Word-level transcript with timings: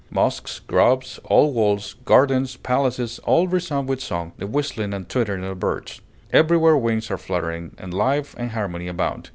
Mosques, 0.09 0.57
groves, 0.57 1.19
old 1.25 1.53
walls, 1.53 1.93
gardens, 2.05 2.55
palaces, 2.57 3.19
all 3.19 3.47
resound 3.47 3.87
with 3.87 4.01
song, 4.01 4.31
the 4.39 4.47
whistling 4.47 4.95
and 4.95 5.07
twittering 5.07 5.43
of 5.43 5.59
birds; 5.59 6.01
everywhere 6.33 6.75
wings 6.75 7.11
are 7.11 7.19
fluttering, 7.19 7.75
and 7.77 7.93
life 7.93 8.33
and 8.35 8.49
harmony 8.49 8.87
abound. 8.87 9.29